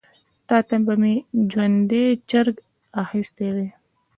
[0.47, 1.15] تا ته به مي
[1.51, 2.55] ژوندی چرګ
[3.03, 3.69] اخیستی وای.